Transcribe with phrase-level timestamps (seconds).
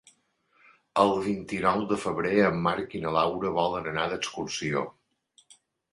[1.01, 4.83] El vint-i-nou de febrer en Marc i na Laura volen anar d'excursió.